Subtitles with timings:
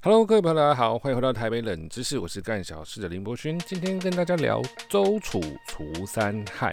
[0.00, 3.58] Hello，各位朋友，大家好，欢迎回到台北冷知识，我是干小事的林博勋。
[3.58, 6.70] 今天跟大家聊周楚除三害。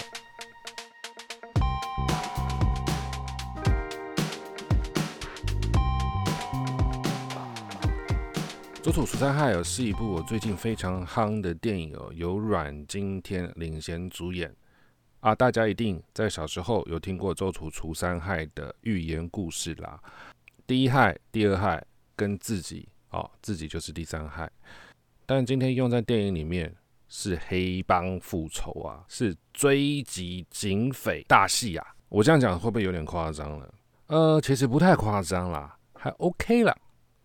[8.84, 14.56] 周楚除三害哦，是一部我最近非常夯的电影哦，由阮经天领衔主演
[15.22, 15.34] 啊。
[15.34, 20.00] 大家一定在小时候有听过周楚除三害的寓言故事啦。
[20.68, 21.84] 第一害、第二害
[22.16, 22.88] 跟自己。
[23.16, 24.52] 哦，自己就是第三害，
[25.26, 26.76] 但今天用在电影里面
[27.08, 31.96] 是黑帮复仇啊，是追击警匪大戏啊。
[32.10, 33.74] 我这样讲会不会有点夸张了？
[34.08, 36.76] 呃，其实不太夸张啦，还 OK 啦。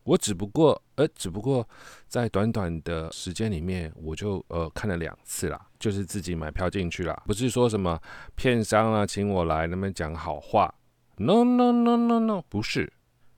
[0.04, 1.68] 我只不过，呃，只不过
[2.08, 8.00] 在短短的时间里面，我就呃看了两次啦，就是自己买票进去啦，不是说什么
[8.34, 10.74] 片商啊请我来那边讲好话。
[11.16, 12.90] No No No No No，不是。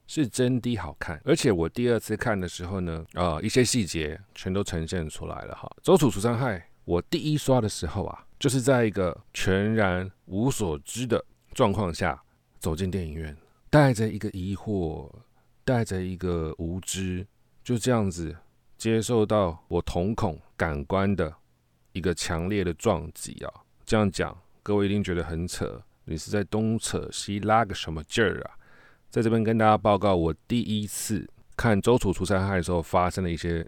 [0.06, 5.70] 是真的好看，而且我第二次看的时候呢，啊，一些细节全都呈现出来了哈。
[5.83, 12.21] 周楚除三害，我第一刷的时候啊，就是在一个全然无所知的状况下
[12.59, 13.35] 走进电影院，
[13.71, 15.10] 带着一个疑惑，
[15.65, 17.26] 带着一个无知，
[17.65, 18.37] 就这样子
[18.76, 21.32] 接受到我瞳孔感官的
[21.93, 23.52] 一个强烈的撞击啊。
[23.87, 28.51] 这样讲，各位一定觉得很扯，你是在东扯西拉个什么劲儿啊？
[29.13, 33.63] 在这边跟大家报告，我第一次看周楚除三害的时候发生的一些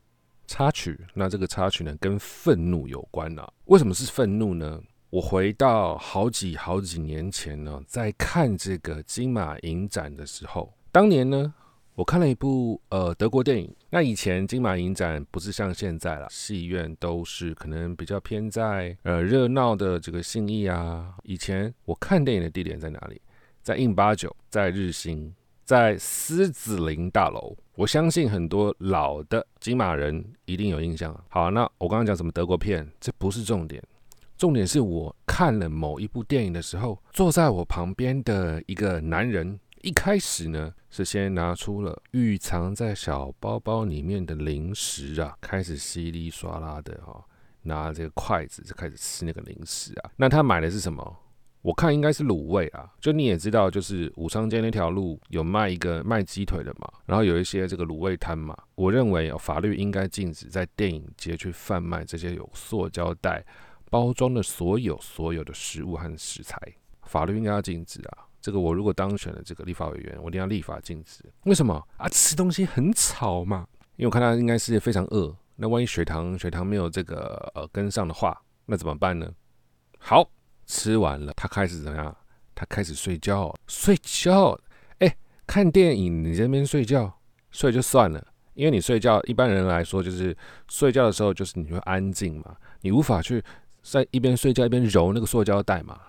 [0.47, 0.99] 插曲。
[1.13, 3.47] 那这个插曲呢，跟愤怒有关啊。
[3.67, 4.81] 为什么是愤怒呢？
[5.11, 11.53] 我回到好几好几年前呢，在看这个金马影展的时候，当年呢，
[11.95, 13.71] 我看了一部呃德国电影。
[13.91, 21.15] 那以前金马影展不是像现在了，戏院都是可能比较偏在呃热闹的这个信义啊。
[21.23, 23.21] 以前我看电影的地点在哪里？
[23.65, 25.35] 在印八九，在日新，
[25.65, 31.19] 在狮子林大楼，我相信很多老的金马人一定有印象。
[31.31, 33.83] 好，那我刚刚讲什么德国片，这不是重点，
[34.37, 47.25] 重点是我看了某一部电影的时候，坐在我旁边的一个男人，一开始呢是先拿出了预藏在小包包里面的零食啊，开始稀里刷啦的哈，
[47.63, 50.11] 拿这个筷子就开始吃那个零食啊。
[50.17, 51.17] 那他买的是什么？
[51.65, 58.55] 我看应该是卤味啊，就你也知道，就是武昌街那条路有卖一个卖鸡腿的嘛，然后有一些这个卤味摊嘛。
[58.75, 63.43] 我认为，法律应该禁止在电影街去贩卖这些有塑胶袋
[63.89, 66.59] 包装的所有所有的食物和食材，
[67.05, 68.29] 法律应该要禁止啊。
[68.43, 71.25] 这个我如果当选了这个立法委员，我一定要立法禁止。
[71.45, 72.07] 为什么啊？
[72.11, 73.67] 吃东西很吵嘛，
[73.97, 79.33] 因为我看他应该是非常饿，那万一血糖血糖没有这个呃跟上的话，那怎么办呢？
[79.99, 80.29] 好。
[80.67, 82.17] 吃完了，他开始怎样？
[82.55, 84.59] 他开始睡觉，睡觉。
[84.99, 85.17] 哎，
[85.47, 87.13] 看电影，你这边睡觉，
[87.51, 90.37] 睡就算了，因为你睡觉，一般人来说就是
[90.69, 93.43] 睡觉的时候，就是你会安静嘛，你无法去
[93.83, 96.01] 在一边睡觉一边揉那个塑胶袋嘛，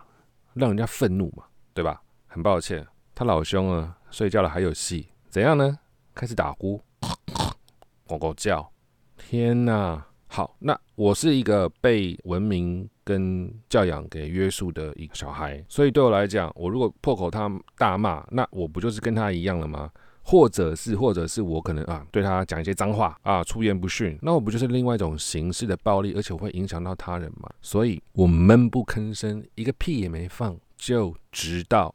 [0.54, 2.02] 让人家愤怒嘛，对吧？
[2.28, 5.80] 很抱歉，他老兄啊，睡觉了还有戏，怎样呢？
[6.14, 6.82] 开始打呼，
[8.08, 8.72] 咕咕叫，
[9.18, 10.06] 天哪！
[10.28, 19.90] 好，那我是一个被文明跟教养给约束的一个小孩，所以对我来讲，我如果破口他大骂，那我不就是跟他一样了吗？
[20.24, 27.48] 或者是，或者是我可能啊对他讲一些脏话啊，出言不逊，那我不就是另外一种形式的暴力，而且我会影响到他人吗？
[27.62, 31.94] 所以我闷不吭声，一个屁也没放，就直到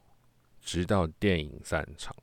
[0.62, 2.14] 直到电影散场。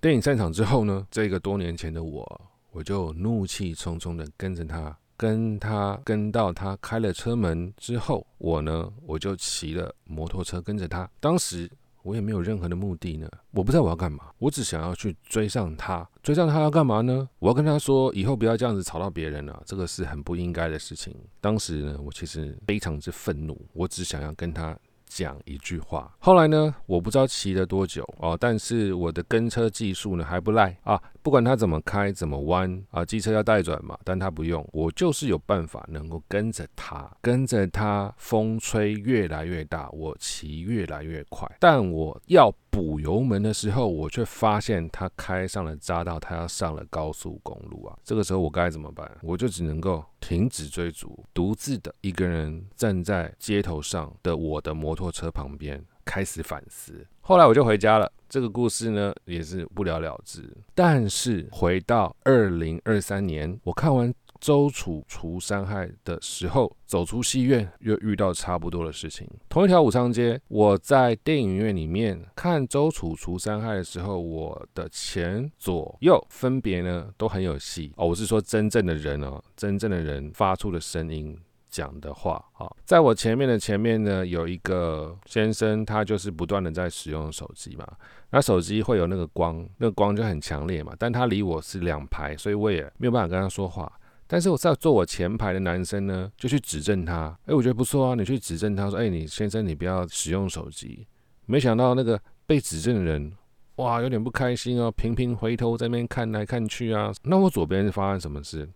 [0.00, 2.40] 电影散场之后呢，这个多年前的我，
[2.72, 4.98] 我就怒气冲冲的跟着他。
[5.20, 11.06] 跟他跟到他开了车门之后，我呢我就骑了摩托车跟着他。
[11.20, 11.70] 当时
[12.02, 16.08] 我也没有任何的目的呢，我不知道我要干嘛，我只想要去追上他。
[16.22, 17.28] 追上他要干嘛呢？
[17.38, 21.14] 我要跟他说，以后不要这样子吵到别人了，这个是很不应该的事情。
[21.38, 24.74] 当时呢，我其实非常之愤怒，我只想要跟他。
[25.10, 26.10] 讲一句话。
[26.20, 31.02] 后来呢，我不知道骑了多久哦，但是我的跟车技术呢还不赖啊。
[31.22, 41.46] 不管他怎么开怎么弯啊，机车要带转嘛，但他不用，我就是有办法能够跟着他，跟着他，风吹越来越大，我骑越来越快。
[41.58, 47.98] 但我要补油门的时候，我却发现他开上了匝道，他要上了高速公路啊。
[48.04, 49.10] 这个时候我该怎么办？
[49.22, 50.04] 我就只能够。
[50.20, 57.04] 停止追逐，独自的一个人站在街头上的我的摩托车旁边，开始反思。
[57.22, 58.12] 后来我就回家了。
[58.28, 60.48] 这个故事呢，也是不了了之。
[60.74, 69.28] 但是回到二零二三年，我看完周楚除三害的时候，走出戏院又遇到差不多的事情。
[69.48, 78.08] 同一条武昌街，我在电影院里面看周楚除三害的时候，我的前左右分别呢都很有戏哦。
[78.08, 81.38] 我是说真正的人哦，真正的人发出的声音。
[81.70, 87.86] 讲的话啊，在我前面的前面呢，有一个先生，他就是不断的在使用手机嘛。
[88.30, 90.92] 那手机会有那个光，那个光就很强烈嘛。
[90.98, 93.99] 但他离我是两排，所以我也没有办法跟他说话。
[94.32, 101.04] 但是我在坐我前排的男生呢，就去指正他，哎，我觉得不错啊，你去指正他说，哎，你先生你不要使用手机。
[101.46, 103.32] 没想到那个被指正的人，
[103.76, 107.12] 哇，有点不开心哦，频频回头在那边看来看去啊。
[107.24, 108.68] 那我左边是发生什么事？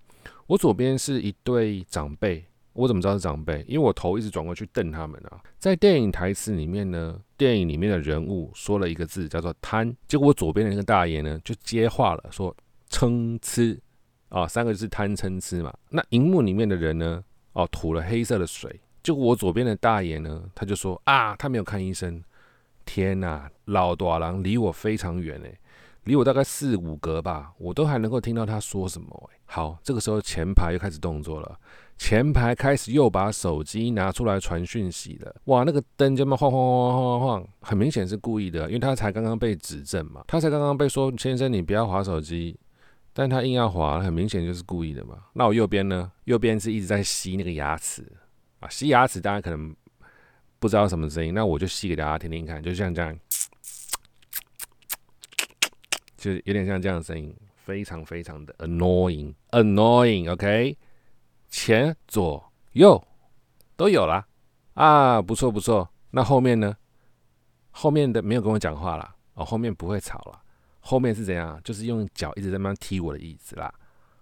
[0.49, 2.45] 我左边是一对长辈。
[2.73, 3.65] 我怎么知道是长辈？
[3.69, 5.41] 因为我头一直转过去瞪他们啊。
[5.61, 12.53] 在电影台词里面呢，电影里面的人物说了一个字叫做“贪”，结果我左边的那个大爷呢就接话了，说
[12.91, 13.81] “称吃”
[14.35, 15.73] 啊，三个字“贪嗔痴”嘛。
[15.91, 17.23] 那荧幕里面的人呢，
[17.53, 18.81] 哦，吐了黑色的水。
[19.01, 22.21] 结果我左边的大爷呢，他就说啊，他没有看医生。
[22.85, 25.57] 天呐，老大郎离我非常远诶。
[26.03, 29.31] 离我大概四五格吧，我都还能够听到他说什么。
[29.47, 31.59] 好，这个时候前排又开始动作了，
[31.97, 35.35] 前排开始又把手机拿出来传讯息了。
[35.45, 42.59] 哇，那个灯就那么晃晃晃晃晃晃，很明显是故意的，因为他才刚刚被指正嘛，他才刚刚被说先生你不要划手机，
[43.17, 45.23] 但他硬要滑，很明显就是故意的嘛。
[45.33, 46.11] 那我右边呢？
[46.25, 48.05] 右边是一直在吸那个牙齿
[48.59, 49.73] 啊，吸牙齿，大家可能
[50.59, 53.17] 不知道什么声音，那我就吸给大家听听看，就像这样。
[56.17, 60.77] 就有点像这样的声音，非常非常的 annoying，annoying，OK，
[61.49, 63.07] 前左右
[63.77, 64.27] 都有了
[64.73, 65.89] 啊，不错不错。
[66.11, 66.77] 那后面呢？
[67.71, 70.41] 后面的没有跟我讲话了哦，后面不会吵了。
[70.87, 71.59] 后面是怎样？
[71.65, 73.73] 就是用脚一直在那踢我的椅子啦，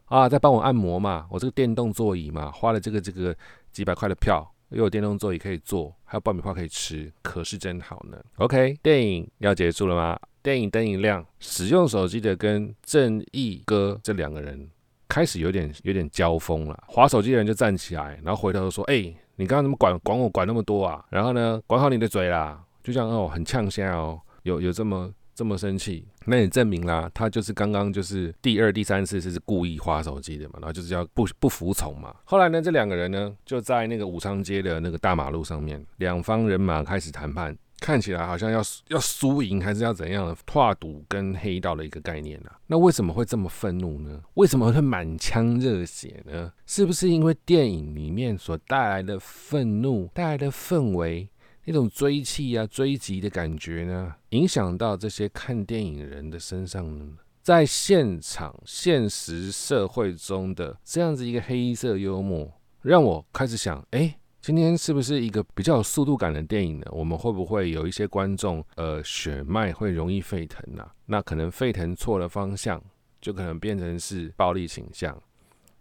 [0.04, 1.26] 啊，在帮我按摩嘛。
[1.28, 3.36] 我这个电动座椅嘛，花了这个这个
[3.72, 8.16] 几百块的票，又有电动座椅可以坐，还有爆米花可以吃，可是真好呢。
[8.36, 10.16] OK，电影要结束了吗？
[10.40, 14.70] 电影灯一亮，使用手机的跟正义哥这两个人
[15.08, 16.84] 开始有点有点交锋了。
[16.86, 21.04] 划手机的人就站起来，然后回头说：“哎，你刚刚怎么管管我管那么多啊？
[21.10, 32.14] 然后呢，管好你的嘴啦！”就这样哦，很呛下哦，有有这么这么生气，那也证明啦，他就是刚刚就是第二、第三次是故意划手机的嘛，然后就是要不不服从嘛。
[32.24, 37.56] 后来呢，这两个人呢就在那个武昌街的那个大马路上面，两方人马开始谈判。
[37.80, 42.54] 看起来好像要要输赢还是要怎样的跨赌跟黑道的一个概念啊？
[42.68, 44.22] 那为什么会这么愤怒呢？
[44.34, 46.52] 为什么会满腔热血呢？
[46.64, 51.28] 是不是因为电影里面所带来的愤怒带来的氛围，
[51.64, 57.06] 那种追气啊、追击的感觉呢，影响到这些看电影人的身上呢？
[57.42, 64.16] 在现场现实社会中的这样子一个黑色幽默，让我开始想，哎。
[64.40, 66.86] 今天是不是一个比较有速度感的电影呢？
[66.90, 70.84] 我们会不会有一些观众，呃，血脉会容易沸腾呢？
[71.06, 72.82] 那可能沸腾错了方向，
[73.20, 75.16] 就可能变成是暴力倾向。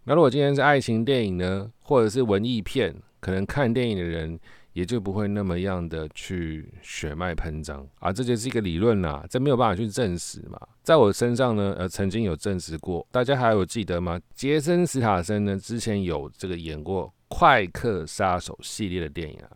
[0.03, 4.39] 那如果今天是爱情电影呢，或者是文艺片，可能看电影的人
[4.73, 8.12] 也就不会那么样的去血脉喷张啊。
[8.12, 10.59] 这就是一个理论啦，这没有办法去证实嘛。
[10.83, 13.07] 在我身上呢，呃，曾经有证实过。
[13.12, 14.19] 大家还有记得吗？
[14.33, 17.13] 杰森·斯塔森呢，之前有这个演过。
[17.33, 19.50] 快客杀手系列的电影啊，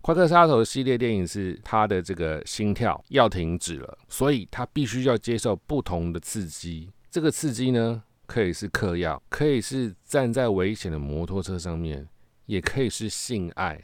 [0.00, 6.90] 快客杀手系列电影是他的这个心跳要停止了，所以他必须要接受不同的刺激。
[7.08, 12.08] 这个刺激呢，可以是嗑药，可以是站在危险的摩托车上面，
[12.46, 13.80] 也可以是性爱，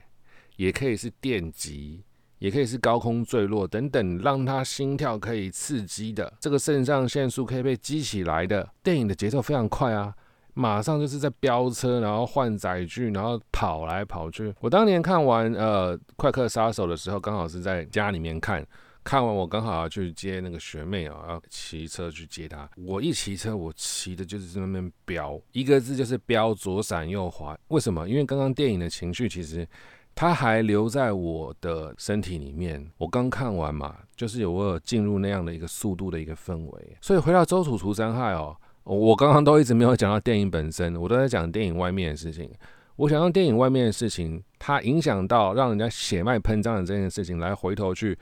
[0.56, 2.02] 也可以是电击，
[2.38, 8.68] 也可以是高空坠落等等，让他心跳可以刺激的，这个肾上腺素可以被激起来的。
[8.82, 10.14] 电影的节奏非常快啊。
[10.58, 14.54] 马上就是在飙车，然后换载具，然后跑来跑去。
[14.58, 18.66] 我当年看完呃《快客杀手》的时候，刚好是在家里面看，
[19.04, 22.66] 看完我刚好要去接那个学妹啊，要骑车去接她。
[22.74, 27.54] 我一骑车，我骑的就是在那边飙，一个字就是飙，左闪右滑。
[27.68, 28.08] 为什么？
[28.08, 29.68] 因为刚刚电影的情绪其实
[30.16, 32.84] 它还留在我的身体里面。
[32.96, 36.96] 我刚看完嘛，就是有我有进入那样的一个速度的一个氛围。
[37.02, 38.56] 所以回到周楚除三害哦。
[38.82, 42.50] 我刚刚都一直没有讲到电影本身，我都在讲电影外面的事情。
[42.96, 48.16] 我想用电影外面的事情，它影响到让人家血脉喷张的这件事情，来回头去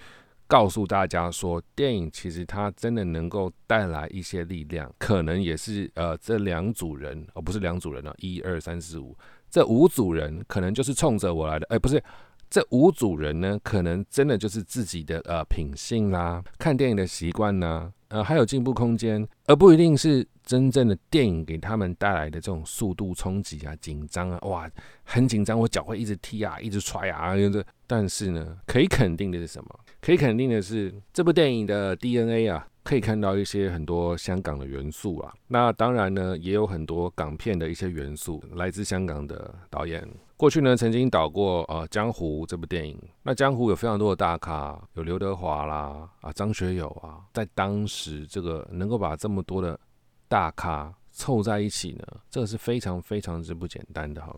[0.49, 9.17] 告诉大家说，电影其实它真的能够带来一些力量，可能也是呃这两组人，而不是两组人啊，一二三四五，
[9.55, 12.03] 这五组人可能就是冲着我来的，哎，不是。
[12.51, 24.69] 这五组人呢，可能真的就是自己的呃品性啦，看电影的习惯呢，呃还有进步空间，而不一定是真正的电影给他们带来的这种速度冲击啊、紧张啊，哇，
[25.05, 27.65] 很紧张，我脚会一直踢啊、一直踹啊，这。
[27.87, 29.71] 但是呢，可以肯定的是什么？
[30.01, 32.67] 可以肯定的是，这部电影的 DNA 啊。
[32.85, 40.07] 可以看到一些很多香港的元素啊，那当然呢，也有很多港片的一些元素，来自香港的导演。
[40.37, 43.01] 过去呢，曾经导过呃《江湖》这部电影。
[43.23, 49.81] 那《江湖》有非常多的大咖，有刘德华啦，啊张学友啊，在当时这个能够把这么多的
[50.29, 54.37] 大咖凑在一起呢，这个是非常非常之不简单的哈。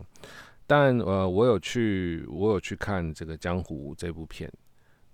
[0.65, 4.49] 但呃，我有去，我有去看这个《江湖》这部片。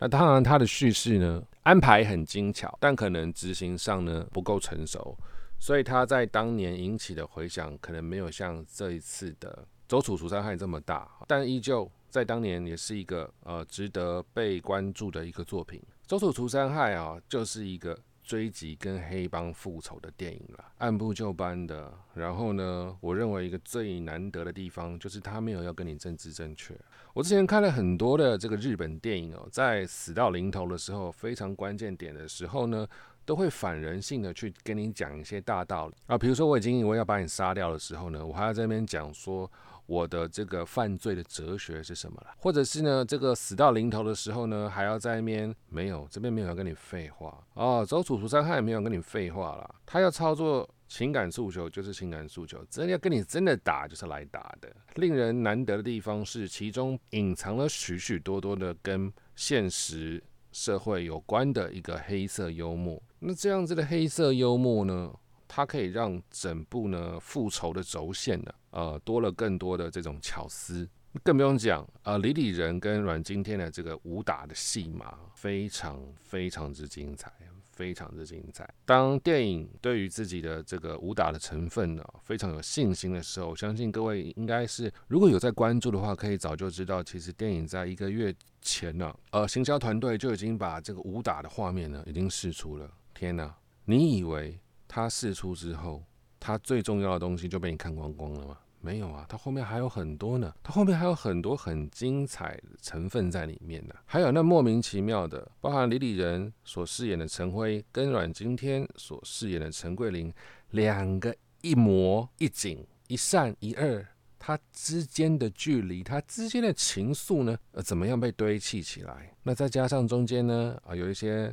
[0.04, 5.18] 那当然，它的叙事呢安排很精巧，但可能执行上呢不够成熟，
[5.58, 9.50] 所以它在当年引起的回响可能没有像这一次的
[9.88, 15.80] 《周楚除三害》这么大，但依旧在当年也是一个呃值得被关注的一个作品。
[16.06, 17.98] 《周楚除三害》啊，就是一个。
[18.24, 21.94] 追击跟黑帮复仇的电影了，按部就班的。
[22.14, 26.74] 然后呢，我认为一个最难得的地方就是他没有要跟你政治正确。
[27.14, 32.88] 我之前看了很多的这个日本电影哦，在死到临头的时候，非常关键点的时候呢，
[33.26, 36.18] 都会反人性的去跟你讲一些大道理啊。
[36.18, 39.50] 比如说我已经以为要把你杀掉的时候呢，我还要在那边讲说。
[39.86, 42.28] 我的这个犯罪的哲学是什么了？
[42.38, 49.76] 或者是呢，这个死到临头的时候呢，还要在那边没有这边没有人跟你废话哦，走楚除三害没有跟你废话了。
[49.86, 54.74] 他要操作情感诉求就是情感诉求，真的要跟你真的打就是来打的。
[54.96, 60.24] 令人难得的地方是，其中隐藏了许许多多的跟现实
[60.54, 63.02] 社会有关的一个黑色幽默。
[63.20, 65.12] 那这样子的黑色幽默呢？
[65.46, 70.90] 它可以让整部呢复仇的轴线呢，呃，多了更多的这种巧思，
[71.22, 77.32] 更不用讲，呃，李李仁跟阮经天的这个武打的戏码非常非常之精彩，
[77.76, 78.68] 非常的精彩。
[78.86, 92.90] 当电影对于自己的这个武打的成分呢非常有信心的时候，我相信各位应该是如果有在关注的话，可以早就知道，其实电影在一个月前呢，呃，行销团队就已经把这个武打的画面呢已经试出了。
[93.14, 94.60] 天哪，你以为？
[94.86, 96.04] 他试出之后，
[96.40, 98.60] 他最重要的东西就被你看光光了吗？
[98.84, 103.96] 没有啊，他后面还有很多呢，他后面还有很多很精彩的成分在里面呢。
[104.04, 110.32] 还有那莫名其妙的，包含李李仁所饰演的陈辉跟阮经天所饰演的陈桂林
[110.72, 114.06] 两个一模一景一善一恶，
[114.38, 119.34] 他之间的距离，他之间的情愫呢，呃，怎么样被堆砌起来？
[119.44, 121.48] 那再加上中间呢，啊，有一些，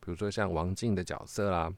[0.00, 1.72] 比如说像王静的角色啦。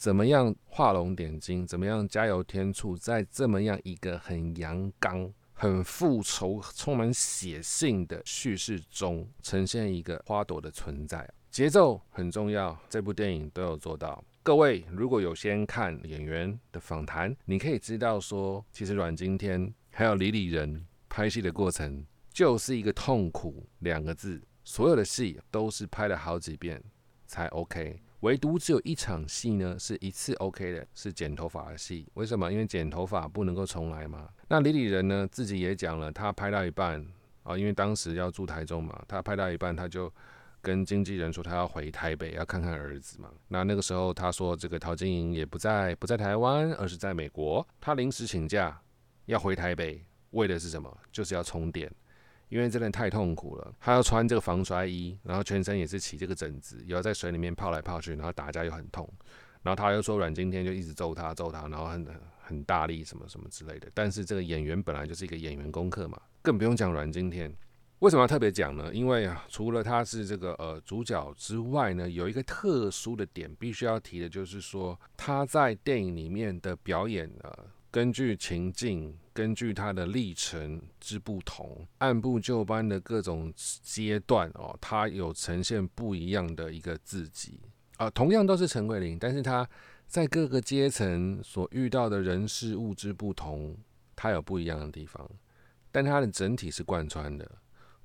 [0.00, 1.66] 怎么样画龙点睛？
[1.66, 2.96] 怎么样加油添醋？
[2.96, 11.28] 在这么样一个很阳刚、很复仇、充满血性的叙事中，呈现一个花朵的存在。
[11.50, 14.24] 节奏很重要，这部电影都有做到。
[14.42, 24.40] 各位如果有先看演员的访谈，你可以知道说，其实阮经天还有李李仁拍戏的过程就是一个痛苦两个字。
[24.64, 26.82] 所有的戏都是拍了好几遍
[27.26, 28.00] 才 OK。
[28.20, 32.06] 唯独只有一场戏呢，是一次 OK 的，是剪头发的戏。
[32.14, 32.52] 为什么？
[32.52, 34.28] 因为剪头发不能够重来嘛。
[34.48, 37.02] 那李李仁呢，自己也讲了，他拍到一半
[37.44, 40.12] 啊，因为当时要住台中嘛，他拍到一半，他就
[40.60, 43.30] 跟经纪人说他要回台北，要看看儿子嘛。
[43.48, 48.78] 那那个时候他说，这个陶晶莹也不在，不在台湾，而是在美国，他临时请假
[49.24, 50.94] 要回台北，为的是什么？
[51.10, 51.90] 就是要充电。
[52.50, 59.08] 因为真的太痛苦了，他要穿这个防摔衣，然后全身也是起这个疹子，也要在水里面泡来泡去，然后打架又很痛，
[59.62, 62.06] 然后他又说阮经天就一直揍他揍他，然后很
[62.40, 63.88] 很大力什么什么之类的。
[63.94, 67.54] 但是这个演员本来就是一个演员功课嘛，更不用讲阮经天。
[68.00, 68.90] 为什么要特别讲呢？
[68.92, 77.52] 因为啊，除了他是这个呃主角之外呢，有一个特殊的点必须要提的，就是说他在电影里面的表演呢。
[77.92, 87.58] 根据情境，根据他的历程之不同，按部就班的各种阶段哦，他有呈现不一样的一个自己
[87.96, 88.08] 啊。
[88.10, 89.68] 同样都是陈桂林，但是他
[90.06, 93.76] 在各个阶层所遇到的人事物之不同，
[94.14, 95.28] 他有不一样的地方，
[95.90, 97.50] 但他的整体是贯穿的。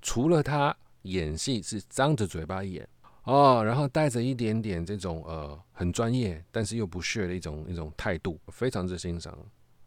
[0.01, 2.88] 除了他演戏是张着嘴巴演
[3.25, 9.38] 哦，然后带着一点点这种呃很专业，但是又不屑的一种一种态度，非常之欣赏。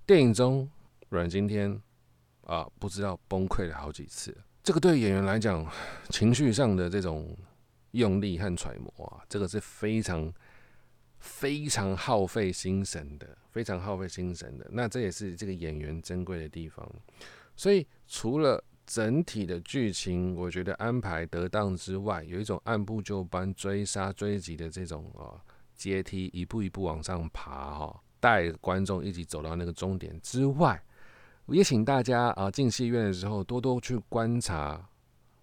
[0.09, 0.67] 电影中，
[1.11, 1.79] 阮经天
[2.45, 4.35] 啊，不知道崩溃了好几次。
[4.63, 5.71] 这个对演员来讲，
[6.09, 7.37] 情绪上的这种
[7.91, 10.33] 用力和揣摩啊，这个是非常
[11.19, 14.67] 非常耗费心神的，非常耗费心神的。
[14.73, 16.91] 那这也是这个演员珍贵的地方。
[17.55, 25.37] 所以，除了整体的剧情，我觉得安排得当之外，有一种按部就班、追杀追击的这种啊。
[25.75, 30.83] 阶梯一步一步往上爬哈，带观众一起走到那个终点之外，
[31.47, 34.89] 也请大家啊进戏院的时候多多去观察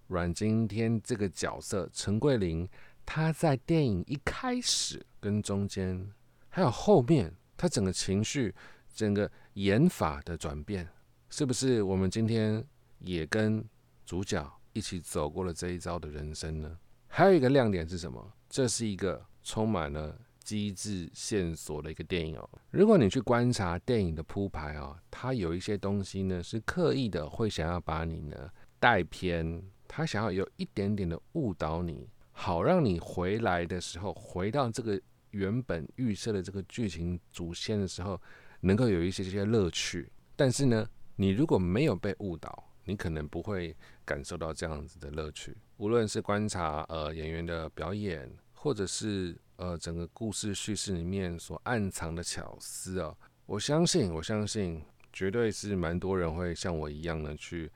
[0.08, 2.68] 阮经天这个角色陈桂林，
[3.06, 6.12] 他在电影一开始跟中间，
[6.50, 8.54] 还有后面，他整个情绪、
[8.94, 10.88] 整个演法的转变，
[11.30, 12.64] 是不是我们今天
[13.00, 13.64] 也跟
[14.06, 16.78] 主角一起走过了这一遭的人生呢？
[17.08, 18.32] 还有一个亮点是什么？
[18.48, 22.50] 这是一个充满了机智线索的一个电影哦。
[22.70, 28.50] 如果你去观察电影的铺排哦，它有一些东西呢是刻意的，会想要把你呢
[28.80, 38.22] 带偏，他想要有一点点的误导你，好让你回来的时候，回到这个原本预设的这个剧情主线的时候，
[38.62, 40.12] 能够有一些这些乐趣。
[40.36, 43.76] 但是呢，你如果没有被误导，你可能不会
[44.06, 45.58] 感受到这样子的乐趣。
[45.78, 48.32] 无论是观察呃演员的表演，
[48.66, 54.82] 或者是呃整个故事叙事里面所暗藏的巧思啊，我相信，我相信
[55.14, 57.72] 绝对是蛮多人会像我一样的去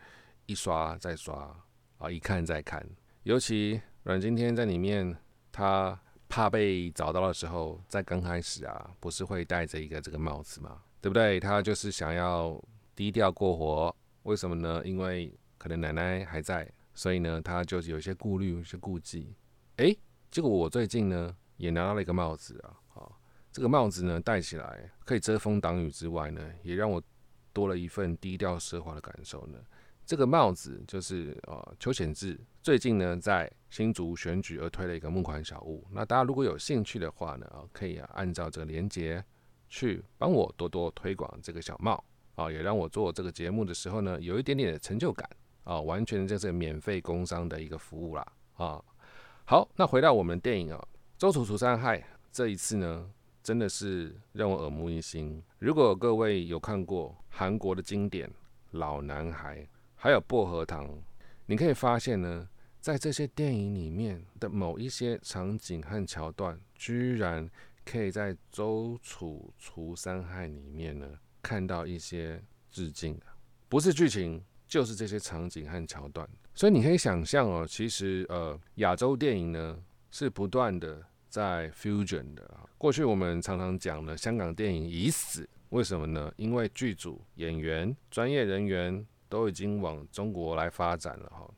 [0.48, 1.56] 一刷再刷
[2.00, 2.84] 啊，一看再看。
[3.22, 5.16] 尤其阮经天在里面，
[5.52, 11.40] 他怕被找到的时候，在刚开始啊，不是会戴着一个这个帽子嘛，对不对？
[11.40, 12.60] 他就是想要
[12.96, 13.96] 低调过活。
[14.24, 14.82] 为什么呢？
[14.84, 19.36] 因为可能奶奶还在，所以呢，他就有些顾虑、有些顾忌。
[19.78, 19.96] 诶，
[20.32, 23.12] 结果我最近呢，也拿到了一个帽子啊，啊，
[23.52, 27.02] 这个帽子呢，戴起来可以遮风挡雨之外呢，也让我
[27.52, 29.58] 多了一份低调奢华的感受呢。
[30.06, 35.86] 这个帽子就是呃邱显志最近呢在新竹选举而推了一个募款小物。
[35.92, 39.24] 那大家如果有兴趣的话呢，啊，可以啊按照这个链接
[39.68, 42.04] 去帮我多多推广这个小帽。
[42.36, 45.30] 啊，也让我做这个节目的时候呢，有一点点的成就感
[45.66, 48.82] 啊，完全就是免费工商的一个服务啦啊。
[49.50, 50.78] 好，那回到我们电影啊，
[51.18, 51.98] 《周楚除三害》
[52.32, 53.10] 这一次呢，
[53.42, 55.42] 真的是让我耳目一新。
[55.58, 58.30] 如果各位有看过韩国的经典
[58.70, 59.58] 《老男孩》，
[59.96, 60.88] 还有《薄荷糖》，
[61.48, 62.48] 你可以发现呢，
[62.80, 67.50] 在这些电影里面的某一些场景和桥段，居然
[67.84, 71.10] 可以在《周楚除三害》里面呢。
[71.42, 72.40] 看到一些
[72.70, 73.20] 致敬，
[73.68, 76.26] 不是剧情，就是这些场景和桥段。
[76.56, 79.78] 所以你可以想象哦，其实呃，亚洲电影呢
[80.12, 82.50] 是不断的在 fusion 的。
[82.78, 86.32] 过去我们常常讲的香港电影已死，为什么呢？
[86.38, 91.50] 因为剧组、演员、专业人员都已经往中国来发展了哈。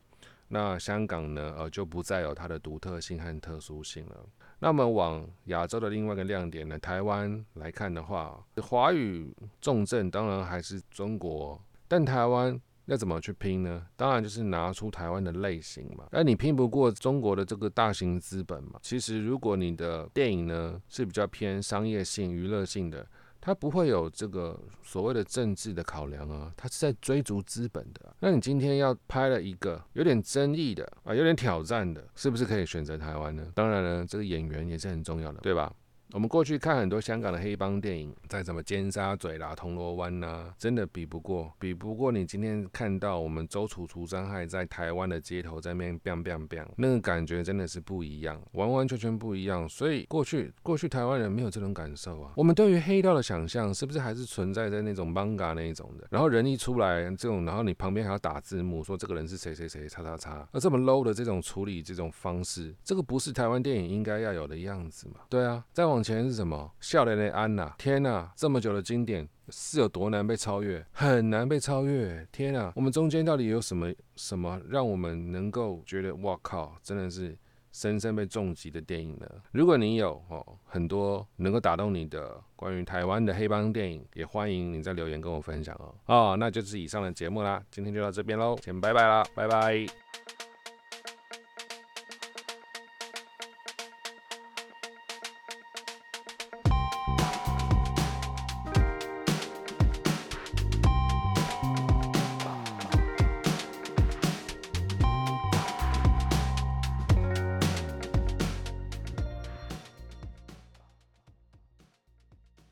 [0.48, 4.16] 那香港呢，呃，就不再有它的独特性和特殊性了。
[4.58, 12.60] 那么往亚洲的另外一个亮点呢，台湾来看的话，华语重镇当然还是中国，但台湾
[12.92, 13.84] 要怎么去拼呢？
[13.96, 16.06] 当然就是拿出台湾的类型嘛。
[16.12, 18.78] 而你拼不过中国的这个大型资本嘛。
[18.82, 23.04] 其实如果你的电影呢是比较偏商业性、娱乐性的。
[23.44, 28.14] 他不会有这个所谓的政治的考量啊，他是在追逐资本的。
[28.20, 33.50] 那你今天要拍了一个有点争议的啊，有点挑战的，是不是可以选择台湾呢？
[33.52, 35.74] 当然了，这个演员也是很重要的，对吧？
[36.12, 49.66] 我们过去看很多香港的黑帮电影，在什么尖沙咀啦、铜锣湾呐，真的比不过，比不过你今天看到我们周楚除伤害在台湾的街头在那边 bang bang bang，那个感觉真的是不一样，完完全全不一样。
[49.66, 52.32] 所以过去过去台湾人没有这种感受啊。
[52.36, 56.06] 我们对于黑道的想象是不是还是存在在那种 manga 那一种的？
[56.10, 65.20] 然后人一出来这种，然后你旁边还要打字幕说这个人是谁谁谁叉叉叉，而这么 low 的这种处理这种方式，这个不是台湾电影应该要有的样子嘛？
[65.30, 66.04] 对啊，再往 往。
[66.04, 66.68] 前是什么？
[66.80, 67.72] 笑脸的安呐！
[67.78, 70.84] 天呐，这么久的经典是有多难被超越？
[70.90, 72.26] 很难被超越！
[72.32, 77.38] 天呐，我们中间到底有什么什么让我们能够觉得哇靠，真的是
[77.70, 79.28] 深深被重击的电影呢？
[79.52, 85.94] 如果你有哦很多能够打动你的关于台湾的黑帮电影，也欢迎你在留言跟我分享哦。
[86.06, 89.86] 哦，那就是以上的节目啦，今天就到这边喽，先拜拜啦，拜拜。